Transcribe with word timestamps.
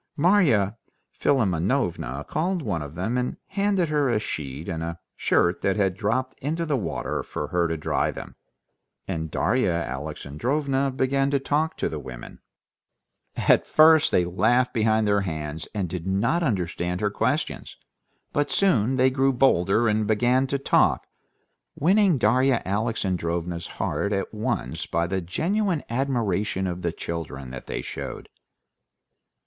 Marya 0.17 0.77
Philimonovna 1.11 2.25
called 2.27 2.63
one 2.63 2.81
of 2.81 2.95
them 2.95 3.19
and 3.19 3.37
handed 3.49 3.89
her 3.89 4.09
a 4.09 4.17
sheet 4.19 4.67
and 4.67 4.81
a 4.81 4.99
shirt 5.15 5.61
that 5.61 5.75
had 5.75 5.95
dropped 5.95 6.33
into 6.39 6.65
the 6.65 6.75
water 6.75 7.21
for 7.21 7.49
her 7.49 7.67
to 7.67 7.77
dry 7.77 8.09
them, 8.09 8.35
and 9.07 9.29
Darya 9.29 9.71
Alexandrovna 9.71 10.89
began 10.89 11.29
to 11.29 11.37
talk 11.39 11.77
to 11.77 11.87
the 11.87 11.99
women. 11.99 12.39
At 13.35 13.67
first 13.67 14.09
they 14.11 14.25
laughed 14.25 14.73
behind 14.73 15.07
their 15.07 15.21
hands 15.21 15.67
and 15.71 15.87
did 15.87 16.07
not 16.07 16.41
understand 16.41 16.99
her 16.99 17.11
questions, 17.11 17.77
but 18.33 18.49
soon 18.49 18.95
they 18.95 19.11
grew 19.11 19.31
bolder 19.31 19.87
and 19.87 20.07
began 20.07 20.47
to 20.47 20.57
talk, 20.57 21.05
winning 21.75 22.17
Darya 22.17 22.63
Alexandrovna's 22.65 23.67
heart 23.77 24.13
at 24.13 24.33
once 24.33 24.87
by 24.87 25.05
the 25.05 25.21
genuine 25.21 25.83
admiration 25.91 26.65
of 26.65 26.81
the 26.81 26.91
children 26.91 27.51
that 27.51 27.67
they 27.67 27.83
showed. 27.83 28.29